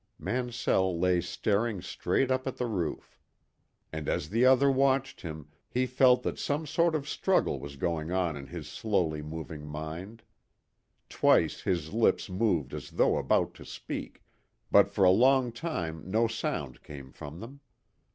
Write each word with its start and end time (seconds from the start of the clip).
Mansell 0.17 0.97
lay 0.99 1.21
staring 1.21 1.79
straight 1.79 2.31
up 2.31 2.47
at 2.47 2.57
the 2.57 2.65
roof. 2.65 3.19
And 3.93 4.09
as 4.09 4.29
the 4.29 4.47
other 4.47 4.71
watched 4.71 5.21
him 5.21 5.49
he 5.69 5.85
felt 5.85 6.23
that 6.23 6.39
some 6.39 6.65
sort 6.65 6.95
of 6.95 7.07
struggle 7.07 7.59
was 7.59 7.75
going 7.75 8.11
on 8.11 8.35
in 8.35 8.47
his 8.47 8.67
slowly 8.67 9.21
moving 9.21 9.63
mind. 9.63 10.23
Twice 11.07 11.61
his 11.61 11.93
lips 11.93 12.31
moved 12.31 12.73
as 12.73 12.89
though 12.89 13.17
about 13.19 13.53
to 13.53 13.63
speak, 13.63 14.23
but 14.71 14.89
for 14.89 15.03
a 15.03 15.11
long 15.11 15.51
time 15.51 16.01
no 16.09 16.27
sound 16.27 16.81
came 16.81 17.11
from 17.11 17.39
them. 17.39 17.59